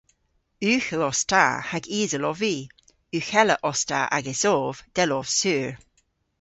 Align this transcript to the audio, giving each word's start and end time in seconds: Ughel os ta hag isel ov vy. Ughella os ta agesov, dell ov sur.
Ughel 0.73 1.01
os 1.07 1.21
ta 1.31 1.43
hag 1.69 1.83
isel 2.01 2.25
ov 2.29 2.37
vy. 2.41 2.55
Ughella 3.17 3.55
os 3.69 3.81
ta 3.89 3.99
agesov, 4.17 4.75
dell 4.95 5.15
ov 5.19 5.25
sur. 5.39 5.69